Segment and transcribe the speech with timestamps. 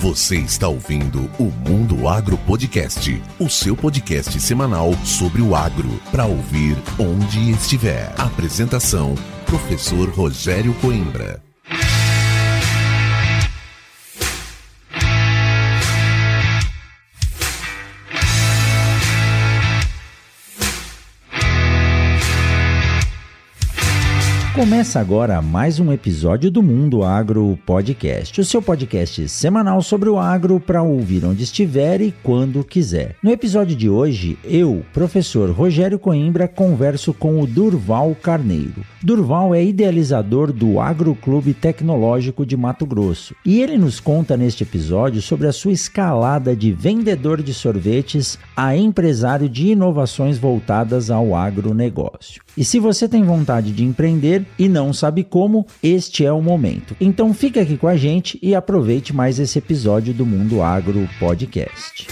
[0.00, 6.24] Você está ouvindo o Mundo Agro Podcast, o seu podcast semanal sobre o agro, para
[6.24, 8.14] ouvir onde estiver.
[8.16, 11.47] Apresentação: Professor Rogério Coimbra.
[24.58, 30.18] Começa agora mais um episódio do Mundo Agro Podcast, o seu podcast semanal sobre o
[30.18, 33.14] agro para ouvir onde estiver e quando quiser.
[33.22, 38.84] No episódio de hoje, eu, professor Rogério Coimbra, converso com o Durval Carneiro.
[39.00, 45.22] Durval é idealizador do Agroclube Tecnológico de Mato Grosso e ele nos conta neste episódio
[45.22, 52.42] sobre a sua escalada de vendedor de sorvetes a empresário de inovações voltadas ao agronegócio.
[52.56, 56.96] E se você tem vontade de empreender e não sabe como, este é o momento.
[57.00, 62.06] Então fica aqui com a gente e aproveite mais esse episódio do Mundo Agro Podcast.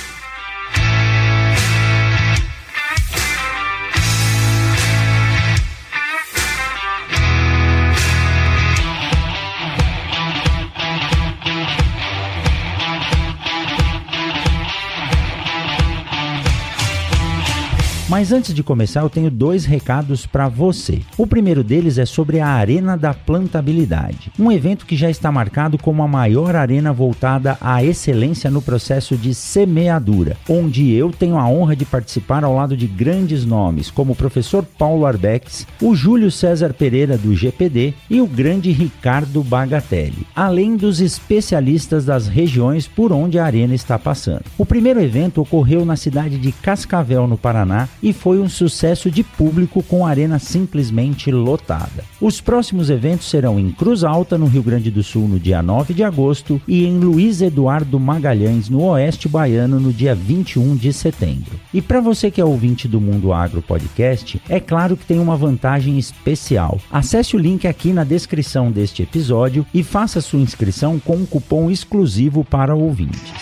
[18.17, 21.03] Mas antes de começar, eu tenho dois recados para você.
[21.19, 25.77] O primeiro deles é sobre a Arena da Plantabilidade, um evento que já está marcado
[25.77, 31.47] como a maior arena voltada à excelência no processo de semeadura, onde eu tenho a
[31.47, 36.31] honra de participar ao lado de grandes nomes como o professor Paulo Arbex, o Júlio
[36.31, 43.13] César Pereira do GPD e o grande Ricardo Bagatelli, além dos especialistas das regiões por
[43.13, 44.45] onde a arena está passando.
[44.57, 49.25] O primeiro evento ocorreu na cidade de Cascavel, no Paraná, e foi um sucesso de
[49.25, 52.05] público com a arena simplesmente lotada.
[52.21, 55.93] Os próximos eventos serão em Cruz Alta, no Rio Grande do Sul, no dia 9
[55.93, 61.59] de agosto, e em Luiz Eduardo Magalhães, no Oeste Baiano, no dia 21 de setembro.
[61.75, 65.37] E para você que é ouvinte do Mundo Agro Podcast, é claro que tem uma
[65.37, 66.81] vantagem especial.
[66.89, 71.69] Acesse o link aqui na descrição deste episódio e faça sua inscrição com um cupom
[71.73, 73.33] exclusivo para ouvintes.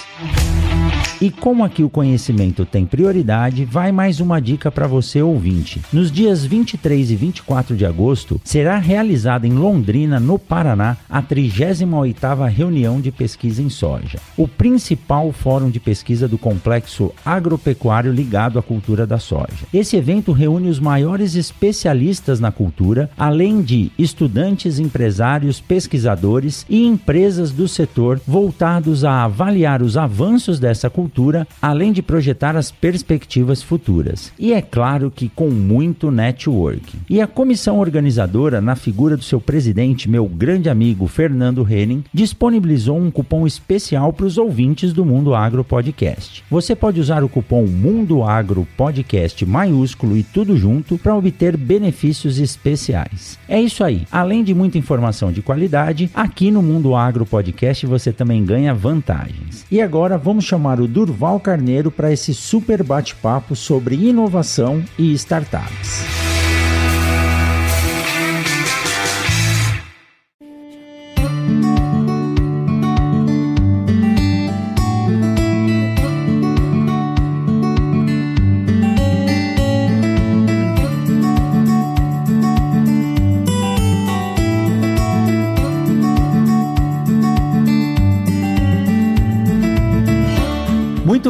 [1.25, 5.81] E como aqui o conhecimento tem prioridade, vai mais uma dica para você ouvinte.
[5.91, 12.47] Nos dias 23 e 24 de agosto, será realizada em Londrina, no Paraná, a 38ª
[12.51, 18.63] reunião de pesquisa em soja, o principal fórum de pesquisa do complexo agropecuário ligado à
[18.63, 19.65] cultura da soja.
[19.73, 27.51] Esse evento reúne os maiores especialistas na cultura, além de estudantes, empresários, pesquisadores e empresas
[27.51, 31.14] do setor voltados a avaliar os avanços dessa cultura
[31.61, 34.33] além de projetar as perspectivas futuras.
[34.39, 36.99] E é claro que com muito networking.
[37.09, 42.99] E a comissão organizadora, na figura do seu presidente, meu grande amigo Fernando Henning, disponibilizou
[42.99, 46.45] um cupom especial para os ouvintes do Mundo Agro Podcast.
[46.51, 52.39] Você pode usar o cupom Mundo Agro Podcast maiúsculo e tudo junto para obter benefícios
[52.39, 53.39] especiais.
[53.49, 54.03] É isso aí.
[54.11, 59.65] Além de muita informação de qualidade, aqui no Mundo Agro Podcast você também ganha vantagens.
[59.71, 66.34] E agora vamos chamar o Durval Carneiro para esse super bate-papo sobre inovação e startups.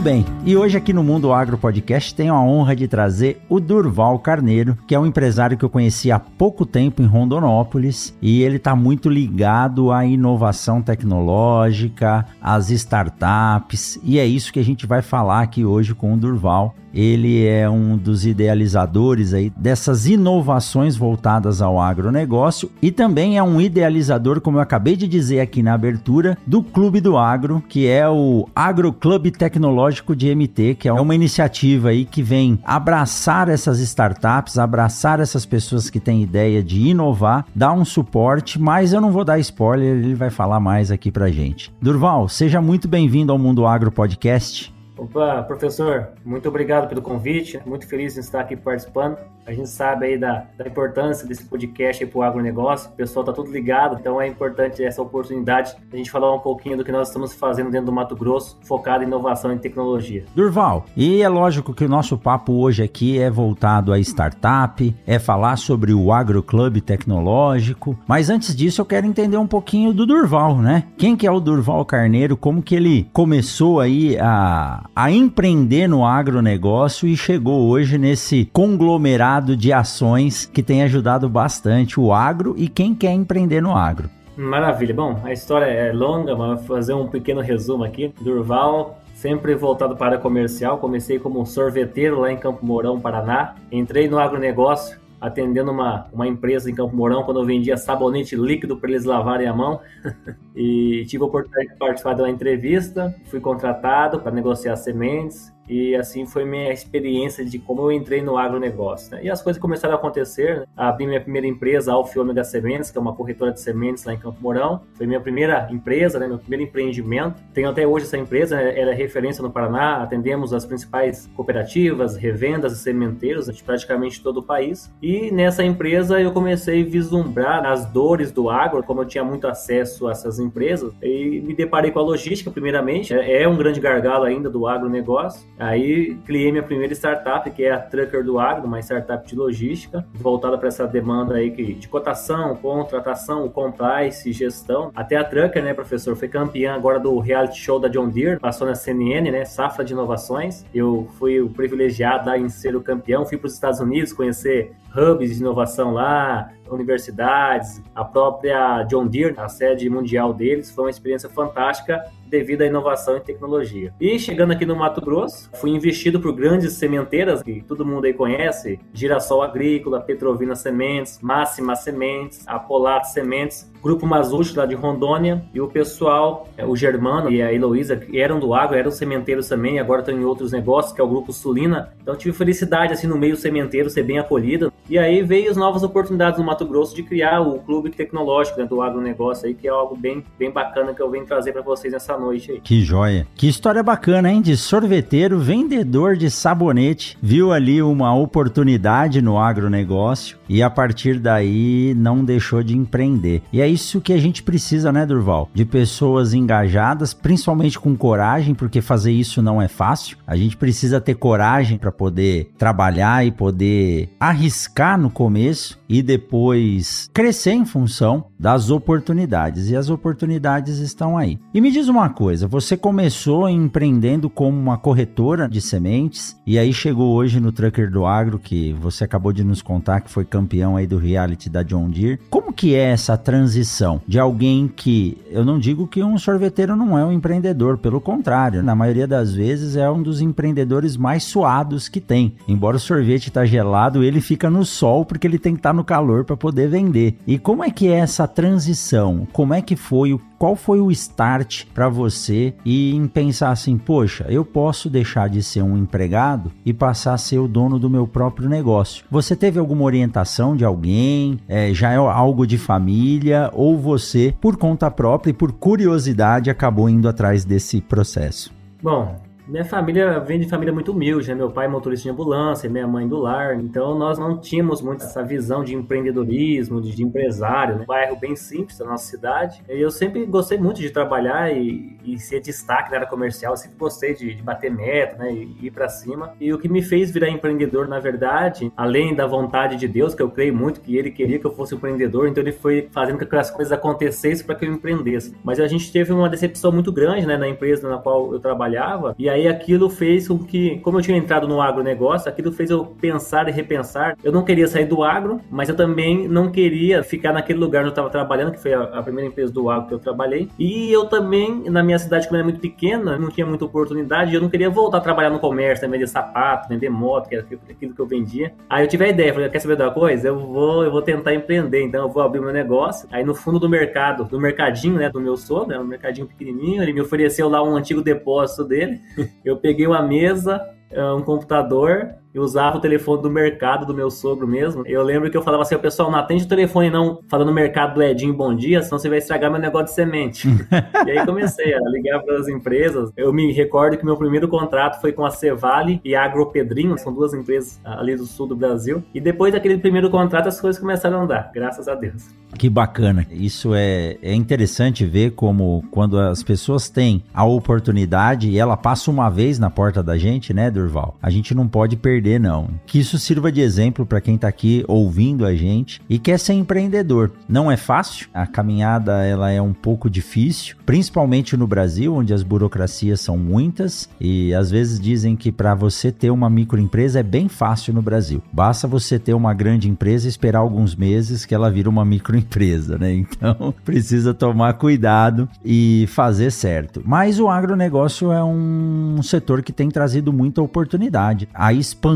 [0.05, 4.19] Bem, e hoje aqui no Mundo Agro Podcast tenho a honra de trazer o Durval
[4.19, 8.56] Carneiro, que é um empresário que eu conheci há pouco tempo em Rondonópolis e ele
[8.56, 15.00] está muito ligado à inovação tecnológica, às startups e é isso que a gente vai
[15.00, 16.75] falar aqui hoje com o Durval.
[16.94, 23.61] Ele é um dos idealizadores aí dessas inovações voltadas ao agronegócio e também é um
[23.61, 28.09] idealizador, como eu acabei de dizer aqui na abertura, do Clube do Agro, que é
[28.09, 33.79] o Agro Clube Tecnológico de MT, que é uma iniciativa aí que vem abraçar essas
[33.81, 39.13] startups, abraçar essas pessoas que têm ideia de inovar, dar um suporte, mas eu não
[39.13, 41.73] vou dar spoiler, ele vai falar mais aqui pra gente.
[41.81, 44.74] Durval, seja muito bem-vindo ao Mundo Agro Podcast.
[44.96, 47.61] Opa, professor, muito obrigado pelo convite.
[47.67, 49.19] Muito feliz em estar aqui participando.
[49.46, 53.32] A gente sabe aí da, da importância desse podcast para o agronegócio, o pessoal está
[53.32, 57.08] tudo ligado, então é importante essa oportunidade a gente falar um pouquinho do que nós
[57.08, 60.25] estamos fazendo dentro do Mato Grosso, focado em inovação e tecnologia.
[60.35, 65.19] Durval, e é lógico que o nosso papo hoje aqui é voltado a startup, é
[65.19, 70.56] falar sobre o agroclube tecnológico, mas antes disso eu quero entender um pouquinho do Durval,
[70.56, 70.85] né?
[70.97, 76.05] Quem que é o Durval Carneiro, como que ele começou aí a, a empreender no
[76.05, 82.69] agronegócio e chegou hoje nesse conglomerado de ações que tem ajudado bastante o agro e
[82.69, 84.09] quem quer empreender no agro.
[84.37, 84.95] Maravilha.
[84.95, 88.13] Bom, a história é longa, mas vou fazer um pequeno resumo aqui.
[88.21, 90.79] Durval, sempre voltado para comercial.
[90.79, 93.55] Comecei como sorveteiro lá em Campo Mourão, Paraná.
[93.71, 98.76] Entrei no agronegócio, atendendo uma, uma empresa em Campo Mourão, quando eu vendia sabonete líquido
[98.76, 99.81] para eles lavarem a mão.
[100.55, 103.15] e tive a oportunidade de participar de uma entrevista.
[103.26, 105.54] Fui contratado para negociar sementes.
[105.69, 109.12] E assim foi minha experiência de como eu entrei no agronegócio.
[109.12, 109.25] Né?
[109.25, 110.61] E as coisas começaram a acontecer.
[110.61, 110.66] Né?
[110.76, 114.19] Abri minha primeira empresa, Alfa Ômega Sementes, que é uma corretora de sementes lá em
[114.19, 114.82] Campo Mourão.
[114.94, 116.26] Foi minha primeira empresa, né?
[116.26, 117.43] meu primeiro empreendimento.
[117.52, 118.78] Tenho até hoje essa empresa, né?
[118.78, 120.02] ela é referência no Paraná.
[120.02, 124.93] Atendemos as principais cooperativas, revendas e sementeiros de praticamente todo o país.
[125.02, 129.46] E nessa empresa eu comecei a vislumbrar as dores do agro, como eu tinha muito
[129.46, 130.93] acesso a essas empresas.
[131.02, 133.14] E me deparei com a logística, primeiramente.
[133.14, 137.73] É, é um grande gargalo ainda do agronegócio Aí criei minha primeira startup, que é
[137.73, 142.56] a Trucker do Agro, uma startup de logística, voltada para essa demanda aí de cotação,
[142.56, 144.91] contratação, compliance, gestão.
[144.95, 148.67] Até a Trucker, né, professor, foi campeã agora do reality show da John Deere, passou
[148.67, 150.65] na CNN, né, Safra de Inovações.
[150.75, 154.73] Eu fui o privilegiado lá em ser o campeão, fui para os Estados Unidos conhecer
[154.96, 160.91] hubs de inovação lá, universidades, a própria John Deere, a sede mundial deles, foi uma
[160.91, 163.93] experiência fantástica devido à inovação e tecnologia.
[164.00, 168.14] E chegando aqui no Mato Grosso, fui investido por grandes sementeiras que todo mundo aí
[168.14, 175.61] conhece, Girassol Agrícola, Petrovina Sementes, Máxima Sementes, Apolato Sementes, Grupo Mazuchi lá de Rondônia e
[175.61, 179.79] o pessoal, é, o Germano e a Heloísa, que eram do agro, eram sementeiros também,
[179.79, 181.91] agora estão em outros negócios, que é o Grupo Sulina.
[182.01, 184.73] Então tive felicidade assim no meio sementeiro ser bem acolhido.
[184.89, 188.65] E aí veio as novas oportunidades no Mato Grosso de criar o clube tecnológico né,
[188.65, 191.93] do agronegócio aí, que é algo bem, bem bacana que eu venho trazer para vocês
[191.93, 192.61] nessa noite aí.
[192.61, 193.27] Que joia.
[193.35, 194.41] Que história bacana, hein?
[194.41, 201.95] De sorveteiro, vendedor de sabonete, viu ali uma oportunidade no agronegócio e a partir daí
[201.95, 203.43] não deixou de empreender.
[203.53, 205.50] E é isso que a gente precisa, né, Durval?
[205.53, 210.17] De pessoas engajadas, principalmente com coragem, porque fazer isso não é fácil.
[210.26, 217.11] A gente precisa ter coragem para poder trabalhar e poder arriscar no começo e depois
[217.12, 219.71] crescer em função das oportunidades.
[219.71, 221.38] E as oportunidades estão aí.
[221.53, 226.73] E me diz uma coisa: você começou empreendendo como uma corretora de sementes e aí
[226.73, 230.76] chegou hoje no Trucker do Agro, que você acabou de nos contar que foi campeão
[230.76, 232.21] aí do reality da John Deere.
[232.31, 233.63] Como que é essa transição
[234.06, 238.62] de alguém que eu não digo que um sorveteiro não é um empreendedor, pelo contrário,
[238.62, 242.34] na maioria das vezes é um dos empreendedores mais suados que tem.
[242.46, 245.75] Embora o sorvete tá gelado, ele fica no sol porque ele tem que estar tá
[245.75, 247.16] no calor para poder vender.
[247.26, 249.26] E como é que é essa transição?
[249.32, 250.19] Como é que foi?
[250.44, 255.43] Qual foi o start para você e em pensar assim, poxa, eu posso deixar de
[255.43, 259.06] ser um empregado e passar a ser o dono do meu próprio negócio?
[259.11, 261.41] Você teve alguma orientação de alguém?
[261.49, 263.50] É, já é algo de família?
[263.55, 268.52] Ou você, por conta própria e por curiosidade, acabou indo atrás desse processo?
[268.82, 271.35] Bom, minha família vem de família muito humilde, né?
[271.35, 273.56] Meu pai é motorista de ambulância, minha mãe do lar.
[273.56, 277.82] Então nós não tínhamos muito essa visão de empreendedorismo, de, empresário, né?
[277.82, 279.62] Um bairro bem simples da nossa cidade.
[279.69, 283.52] E eu sempre gostei muito de trabalhar e, e ser destaque na área comercial.
[283.52, 285.30] Eu sempre gostei de, de bater meta, né?
[285.33, 286.33] E ir para cima.
[286.40, 290.23] E o que me fez virar empreendedor, na verdade, além da vontade de Deus, que
[290.23, 293.26] eu creio muito que ele queria que eu fosse empreendedor, então ele foi fazendo com
[293.26, 295.37] que as coisas acontecessem para que eu empreendesse.
[295.45, 297.37] Mas a gente teve uma decepção muito grande, né?
[297.37, 299.14] Na empresa na qual eu trabalhava.
[299.19, 302.87] E aí aquilo fez com que, como eu tinha entrado no agronegócio, aquilo fez eu
[302.87, 304.17] pensar e repensar.
[304.23, 307.88] Eu não queria sair do agro, mas eu também não queria ficar naquele lugar onde
[307.88, 310.49] eu estava trabalhando, que foi a, a, primeira empresa do agro que eu trabalhei.
[310.59, 314.41] E eu também, na minha cidade, que era muito pequena, não tinha muita oportunidade, eu
[314.41, 317.95] não queria voltar a trabalhar no comércio, né, vender sapato, vender moto, que era aquilo
[317.95, 318.55] que eu vendia.
[318.71, 320.29] Aí eu tive a ideia, falei, quer saber da coisa?
[320.29, 323.09] Eu vou, eu vou tentar empreender, então eu vou abrir meu negócio.
[323.11, 326.83] Aí no fundo do mercado, do mercadinho, né, do meu sogro, era um mercadinho pequenininho,
[326.83, 329.00] ele me ofereceu lá um antigo depósito dele.
[329.45, 334.11] Eu peguei uma mesa, eh, um computador, e usava o telefone do mercado do meu
[334.11, 334.85] sogro mesmo.
[334.87, 337.55] Eu lembro que eu falava assim, o pessoal não atende o telefone não, falando no
[337.55, 340.49] mercado do Edinho bom dia, senão você vai estragar meu negócio de semente.
[341.07, 343.12] e aí comecei a ligar para as empresas.
[343.17, 347.12] Eu me recordo que meu primeiro contrato foi com a Cevale e a Agropedrinho, são
[347.12, 349.03] duas empresas ali do sul do Brasil.
[349.14, 352.29] E depois daquele primeiro contrato as coisas começaram a andar, graças a Deus.
[352.59, 353.26] Que bacana.
[353.31, 359.11] Isso é, é interessante ver como quando as pessoas têm a oportunidade e ela passa
[359.11, 361.17] uma vez na porta da gente, né, Durval?
[361.21, 362.69] A gente não pode perder, não.
[362.87, 366.54] Que isso sirva de exemplo para quem está aqui ouvindo a gente e quer ser
[366.54, 367.31] empreendedor.
[367.49, 372.43] Não é fácil, a caminhada ela é um pouco difícil, principalmente no Brasil, onde as
[372.43, 377.49] burocracias são muitas e às vezes dizem que para você ter uma microempresa é bem
[377.49, 378.43] fácil no Brasil.
[378.52, 382.97] Basta você ter uma grande empresa e esperar alguns meses que ela vira uma microempresa,
[382.99, 383.12] né?
[383.12, 387.02] Então precisa tomar cuidado e fazer certo.
[387.04, 391.49] Mas o agronegócio é um setor que tem trazido muita oportunidade.
[391.52, 392.13] A expansão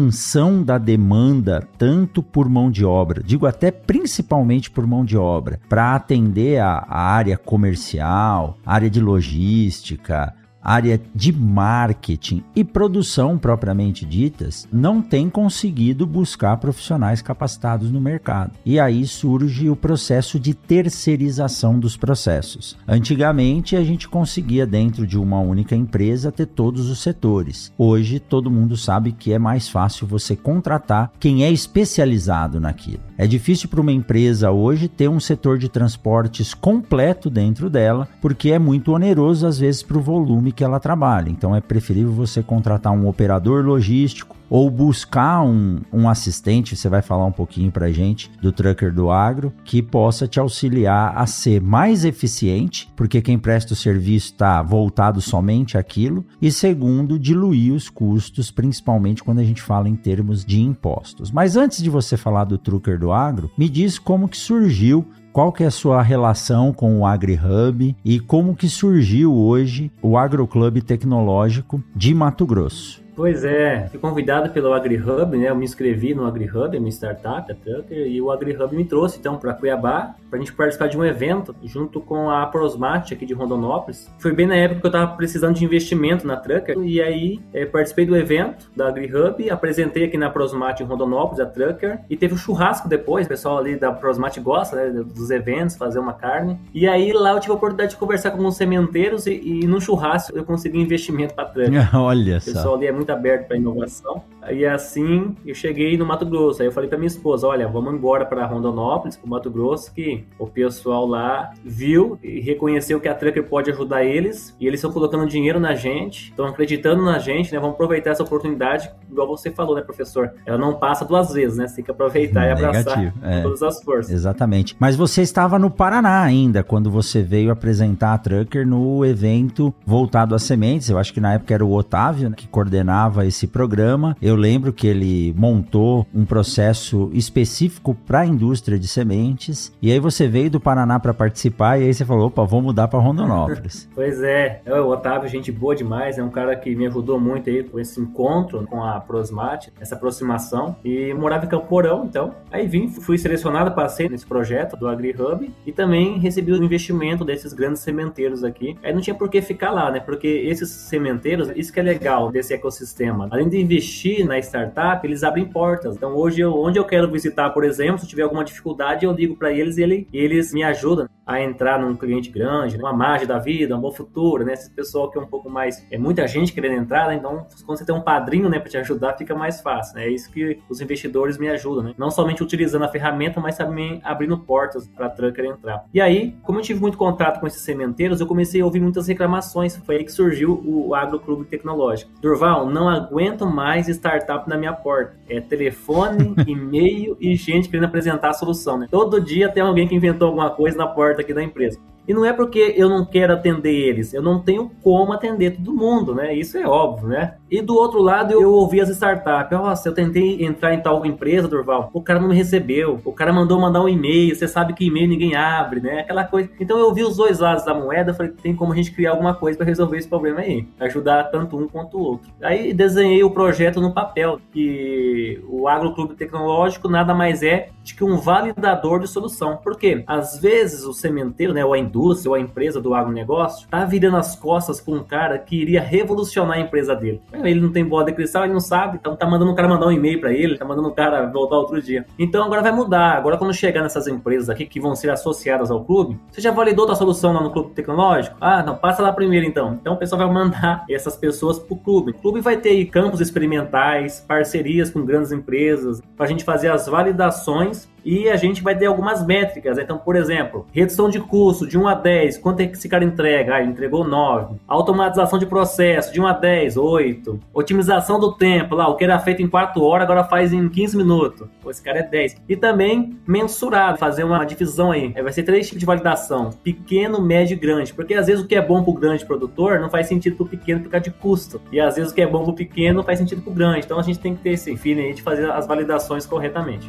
[0.64, 5.94] da demanda, tanto por mão de obra, digo até principalmente por mão de obra, para
[5.94, 14.68] atender a, a área comercial, área de logística, área de marketing e produção propriamente ditas,
[14.72, 18.52] não tem conseguido buscar profissionais capacitados no mercado.
[18.64, 22.76] E aí surge o processo de terceirização dos processos.
[22.86, 27.72] Antigamente a gente conseguia dentro de uma única empresa ter todos os setores.
[27.78, 33.00] Hoje todo mundo sabe que é mais fácil você contratar quem é especializado naquilo.
[33.16, 38.50] É difícil para uma empresa hoje ter um setor de transportes completo dentro dela, porque
[38.50, 41.30] é muito oneroso às vezes para o volume que ela trabalha.
[41.30, 47.00] Então é preferível você contratar um operador logístico ou buscar um, um assistente, você vai
[47.00, 51.60] falar um pouquinho para gente do Trucker do Agro, que possa te auxiliar a ser
[51.60, 57.88] mais eficiente, porque quem presta o serviço está voltado somente àquilo, e segundo, diluir os
[57.88, 61.30] custos, principalmente quando a gente fala em termos de impostos.
[61.30, 65.52] Mas antes de você falar do Trucker do Agro, me diz como que surgiu qual
[65.52, 70.82] que é a sua relação com o AgriHub e como que surgiu hoje o Agroclube
[70.82, 73.07] Tecnológico de Mato Grosso.
[73.18, 75.50] Pois é, fui convidado pelo AgriHub, né?
[75.50, 79.18] Eu me inscrevi no AgriHub, é minha startup, a Tucker, e o AgriHub me trouxe
[79.18, 83.26] então para Cuiabá para a gente participar de um evento junto com a Prosmate aqui
[83.26, 84.08] de Rondonópolis.
[84.18, 87.64] Foi bem na época que eu estava precisando de investimento na Trucker e aí é,
[87.66, 92.34] participei do evento da AgriHub, apresentei aqui na Prosmate em Rondonópolis a Trucker e teve
[92.34, 93.26] um churrasco depois.
[93.26, 96.58] O pessoal ali da Prosmate gosta né, dos eventos, fazer uma carne.
[96.72, 99.80] E aí lá eu tive a oportunidade de conversar com alguns sementeiros e, e no
[99.80, 101.96] churrasco eu consegui investimento para a Trucker.
[101.96, 102.50] Olha só.
[102.50, 104.22] O pessoal ali é muito muito aberto para inovação.
[104.50, 106.62] E assim eu cheguei no Mato Grosso.
[106.62, 110.24] Aí eu falei para minha esposa: olha, vamos embora para Rondonópolis, para Mato Grosso, que
[110.38, 114.92] o pessoal lá viu e reconheceu que a Trucker pode ajudar eles e eles estão
[114.92, 117.58] colocando dinheiro na gente, estão acreditando na gente, né?
[117.58, 120.32] Vamos aproveitar essa oportunidade, igual você falou, né, professor?
[120.46, 121.66] Ela não passa duas vezes, né?
[121.66, 123.36] Você tem que aproveitar e abraçar é.
[123.36, 124.12] com todas as forças.
[124.12, 124.76] Exatamente.
[124.78, 130.34] Mas você estava no Paraná ainda quando você veio apresentar a Trucker no evento voltado
[130.34, 130.88] às sementes.
[130.88, 134.16] Eu acho que na época era o Otávio né, que coordenava coordenava esse programa.
[134.20, 139.72] Eu lembro que ele montou um processo específico para a indústria de sementes.
[139.80, 142.88] E aí você veio do Paraná para participar e aí você falou, opa, vou mudar
[142.88, 143.88] para Rondonópolis.
[143.94, 147.50] pois é, é, o Otávio, gente boa demais, é um cara que me ajudou muito
[147.50, 150.76] aí com esse encontro com a Prosmate, essa aproximação.
[150.84, 152.34] E morava em Camporão, então.
[152.50, 157.52] Aí vim, fui selecionado, passei nesse projeto do AgriHub e também recebi o investimento desses
[157.52, 158.76] grandes sementeiros aqui.
[158.82, 160.00] Aí não tinha por que ficar lá, né?
[160.00, 163.28] Porque esses sementeiros, isso que é legal desse ecossistema.
[163.30, 165.96] Além de investir na startup, eles abrem portas.
[165.96, 169.36] Então, hoje, eu, onde eu quero visitar, por exemplo, se tiver alguma dificuldade, eu ligo
[169.36, 173.38] para eles e ele, eles me ajudam a entrar num cliente grande, uma margem da
[173.38, 174.54] vida, um bom futuro, né?
[174.54, 175.86] Esse pessoal que é um pouco mais.
[175.90, 177.16] É muita gente querendo entrar, né?
[177.16, 180.06] Então, quando você tem um padrinho, né, para te ajudar, fica mais fácil, né?
[180.06, 181.94] É isso que os investidores me ajudam, né?
[181.98, 185.84] Não somente utilizando a ferramenta, mas também abrindo portas para a Trucker entrar.
[185.92, 189.06] E aí, como eu tive muito contato com esses sementeiros, eu comecei a ouvir muitas
[189.06, 189.76] reclamações.
[189.76, 192.10] Foi aí que surgiu o Agro Clube Tecnológico.
[192.22, 195.14] Durval, não aguento mais startup na minha porta.
[195.28, 198.78] É telefone, e-mail e gente querendo apresentar a solução.
[198.78, 198.86] Né?
[198.90, 201.78] Todo dia tem alguém que inventou alguma coisa na porta aqui da empresa.
[202.06, 205.74] E não é porque eu não quero atender eles, eu não tenho como atender todo
[205.74, 206.34] mundo, né?
[206.34, 207.37] Isso é óbvio, né?
[207.50, 209.50] E do outro lado, eu ouvi as startups.
[209.58, 213.32] Nossa, eu tentei entrar em tal empresa, Durval, o cara não me recebeu, o cara
[213.32, 216.00] mandou mandar um e-mail, você sabe que e-mail ninguém abre, né?
[216.00, 216.50] Aquela coisa.
[216.60, 219.34] Então eu ouvi os dois lados da moeda, falei, tem como a gente criar alguma
[219.34, 222.30] coisa para resolver esse problema aí, ajudar tanto um quanto o outro.
[222.42, 228.04] Aí desenhei o projeto no papel, que o Agroclube Tecnológico nada mais é de que
[228.04, 229.56] um validador de solução.
[229.56, 230.04] Por quê?
[230.06, 234.18] Às vezes o sementeiro, né, ou a indústria, ou a empresa do agronegócio está virando
[234.18, 237.22] as costas para um cara que iria revolucionar a empresa dele.
[237.44, 239.86] Ele não tem bola de cristal, ele não sabe, então tá mandando um cara mandar
[239.86, 242.06] um e-mail para ele, tá mandando um cara voltar outro dia.
[242.18, 243.16] Então agora vai mudar.
[243.16, 246.90] Agora quando chegar nessas empresas aqui que vão ser associadas ao clube, você já validou
[246.90, 248.36] a solução lá no clube tecnológico?
[248.40, 249.74] Ah, não, passa lá primeiro então.
[249.80, 252.12] Então o pessoal vai mandar essas pessoas pro clube.
[252.12, 256.86] O clube vai ter campos experimentais, parcerias com grandes empresas, para a gente fazer as
[256.86, 259.78] validações e a gente vai ter algumas métricas.
[259.78, 263.04] Então, por exemplo, redução de custo de 1 a 10, quanto é que esse cara
[263.04, 263.54] entrega?
[263.54, 264.56] Ah, ele entregou 9.
[264.66, 267.40] Automatização de processo de 1 a 10, 8.
[267.52, 270.96] Otimização do tempo, lá, o que era feito em 4 horas agora faz em 15
[270.96, 271.46] minutos.
[271.62, 272.36] Pô, esse cara é 10.
[272.48, 275.12] E também mensurar, fazer uma divisão aí.
[275.12, 277.92] Vai ser três tipos de validação: pequeno, médio e grande.
[277.92, 280.44] Porque às vezes o que é bom para o grande produtor não faz sentido para
[280.44, 281.60] o pequeno por causa de custo.
[281.72, 283.84] E às vezes o que é bom para o pequeno faz sentido para o grande.
[283.84, 286.88] Então a gente tem que ter esse feeling aí de fazer as validações corretamente.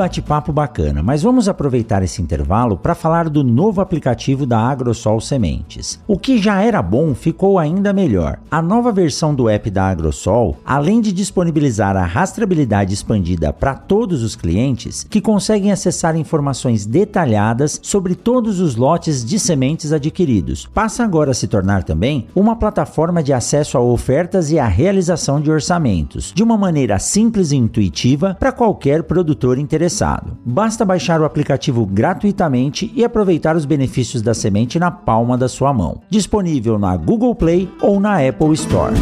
[0.00, 6.00] Bate-papo bacana, mas vamos aproveitar esse intervalo para falar do novo aplicativo da Agrosol Sementes.
[6.08, 8.38] O que já era bom ficou ainda melhor.
[8.50, 14.22] A nova versão do app da Agrosol, além de disponibilizar a rastreabilidade expandida para todos
[14.22, 21.04] os clientes, que conseguem acessar informações detalhadas sobre todos os lotes de sementes adquiridos, passa
[21.04, 25.50] agora a se tornar também uma plataforma de acesso a ofertas e a realização de
[25.50, 30.38] orçamentos, de uma maneira simples e intuitiva para qualquer produtor interessado interessado.
[30.44, 35.72] Basta baixar o aplicativo gratuitamente e aproveitar os benefícios da semente na palma da sua
[35.72, 36.00] mão.
[36.08, 38.94] Disponível na Google Play ou na Apple Store.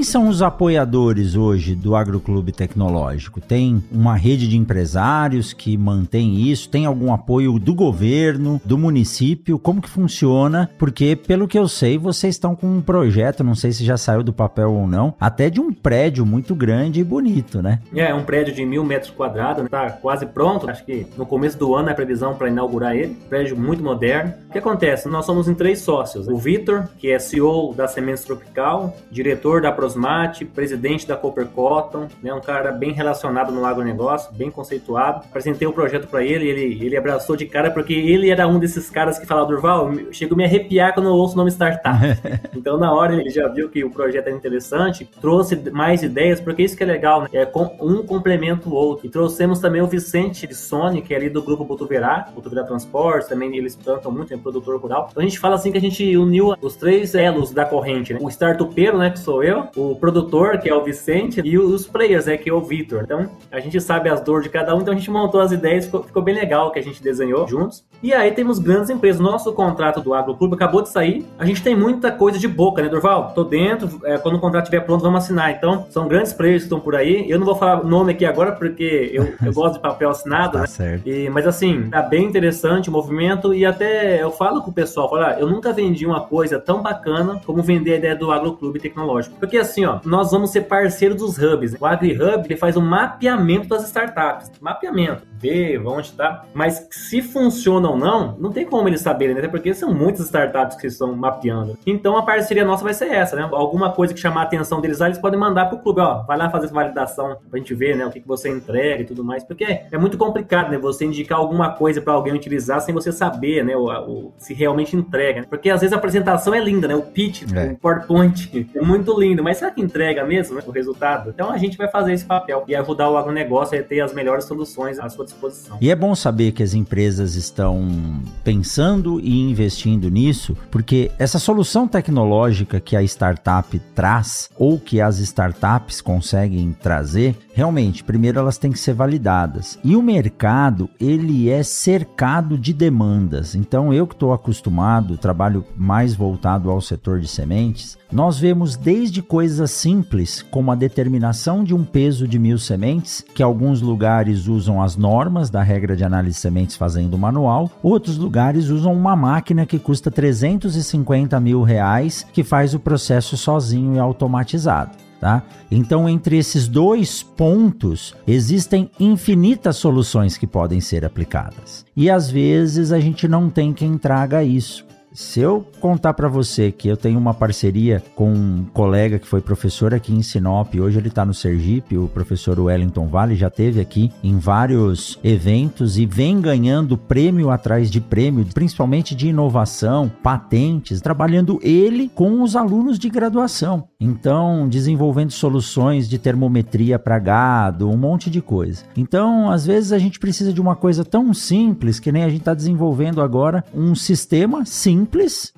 [0.00, 3.38] Quem são os apoiadores hoje do Agroclube Tecnológico?
[3.38, 6.70] Tem uma rede de empresários que mantém isso?
[6.70, 9.58] Tem algum apoio do governo, do município?
[9.58, 10.70] Como que funciona?
[10.78, 14.22] Porque, pelo que eu sei, vocês estão com um projeto, não sei se já saiu
[14.22, 17.80] do papel ou não, até de um prédio muito grande e bonito, né?
[17.94, 20.70] É, um prédio de mil metros quadrados, tá quase pronto.
[20.70, 23.18] Acho que no começo do ano é a previsão para inaugurar ele.
[23.28, 24.32] Prédio muito moderno.
[24.48, 25.10] O que acontece?
[25.10, 26.26] Nós somos em três sócios.
[26.26, 32.06] O Vitor, que é CEO da Sementes Tropical, diretor da Prosmate, presidente da Cooper Cotton,
[32.22, 35.24] né, um cara bem relacionado no agronegócio, bem conceituado.
[35.28, 38.58] Apresentei o um projeto para ele, ele, ele abraçou de cara porque ele era um
[38.58, 41.98] desses caras que falava, Durval, chego a me arrepiar quando eu ouço o nome startup.
[42.54, 46.62] então, na hora, ele já viu que o projeto era interessante, trouxe mais ideias, porque
[46.62, 47.28] isso que é legal, né?
[47.32, 49.06] É um complementa o outro.
[49.06, 53.28] E trouxemos também o Vicente de Sony, que é ali do grupo Botuverá, Botuverá Transportes,
[53.28, 55.08] também eles plantam muito, é produtor rural.
[55.10, 58.20] Então, a gente fala assim que a gente uniu os três elos da corrente, né?
[58.22, 62.26] O startupeiro, né, que sou eu, o produtor, que é o Vicente, e os players,
[62.26, 63.02] né, que é o Victor.
[63.04, 65.86] Então, a gente sabe as dores de cada um, então a gente montou as ideias,
[65.86, 67.84] ficou, ficou bem legal que a gente desenhou juntos.
[68.02, 69.20] E aí temos grandes empresas.
[69.20, 71.26] Nosso contrato do Agroclube acabou de sair.
[71.38, 73.32] A gente tem muita coisa de boca, né, Durval?
[73.34, 75.50] Tô dentro, é, quando o contrato estiver pronto, vamos assinar.
[75.50, 77.28] Então, são grandes players que estão por aí.
[77.28, 80.60] Eu não vou falar nome aqui agora, porque eu, eu gosto de papel assinado, tá
[80.60, 80.66] né?
[80.66, 81.06] Certo.
[81.06, 85.08] E, mas assim, tá bem interessante o movimento e até eu falo com o pessoal,
[85.10, 88.80] falo, ah, eu nunca vendi uma coisa tão bacana como vender a ideia do Agroclube
[88.80, 89.36] Tecnológico.
[89.38, 91.76] Porque assim, ó, nós vamos ser parceiro dos hubs.
[91.80, 94.50] O AgriHub ele faz um mapeamento das startups.
[94.60, 95.22] Mapeamento.
[95.38, 96.44] Ver onde está.
[96.52, 99.40] Mas se funciona ou não, não tem como eles saberem, né?
[99.40, 101.78] Até porque são muitas startups que estão mapeando.
[101.86, 103.48] Então a parceria nossa vai ser essa, né?
[103.50, 106.36] Alguma coisa que chamar a atenção deles lá, eles podem mandar pro clube, ó, vai
[106.36, 108.04] lá fazer essa validação pra gente ver, né?
[108.06, 109.42] O que, que você entrega e tudo mais.
[109.44, 110.78] Porque é muito complicado, né?
[110.78, 113.76] Você indicar alguma coisa para alguém utilizar sem você saber, né?
[113.76, 115.40] O, o, se realmente entrega.
[115.40, 115.46] Né?
[115.48, 116.94] Porque às vezes a apresentação é linda, né?
[116.94, 117.72] O pitch, é.
[117.72, 120.62] o PowerPoint é muito lindo, mas será que entrega mesmo, né?
[120.66, 121.30] O resultado?
[121.30, 124.44] Então a gente vai fazer esse papel e ajudar o agronegócio a ter as melhores
[124.44, 125.78] soluções à sua disposição.
[125.80, 131.86] E é bom saber que as empresas estão pensando e investindo nisso, porque essa solução
[131.86, 138.72] tecnológica que a startup traz ou que as startups conseguem trazer, realmente, primeiro elas têm
[138.72, 139.78] que ser validadas.
[139.84, 143.54] E o mercado, ele é cercado de demandas.
[143.54, 149.20] Então, eu que estou acostumado, trabalho mais voltado ao setor de sementes, nós vemos desde
[149.20, 154.80] coisas simples, como a determinação de um peso de mil sementes, que alguns lugares usam
[154.80, 159.66] as normas da regra de análise de sementes fazendo manual, outros lugares usam uma máquina
[159.66, 165.09] que custa 350 mil reais, que faz o processo sozinho e automatizado.
[165.20, 165.42] Tá?
[165.70, 171.84] Então, entre esses dois pontos, existem infinitas soluções que podem ser aplicadas.
[171.94, 174.86] E às vezes a gente não tem quem traga isso.
[175.12, 179.40] Se eu contar para você que eu tenho uma parceria com um colega que foi
[179.40, 183.80] professor aqui em Sinop, hoje ele está no Sergipe, o professor Wellington Vale já teve
[183.80, 191.00] aqui em vários eventos e vem ganhando prêmio atrás de prêmio, principalmente de inovação, patentes,
[191.00, 193.88] trabalhando ele com os alunos de graduação.
[193.98, 198.84] Então, desenvolvendo soluções de termometria para gado, um monte de coisa.
[198.96, 202.40] Então, às vezes a gente precisa de uma coisa tão simples que nem a gente
[202.40, 204.99] está desenvolvendo agora um sistema simples,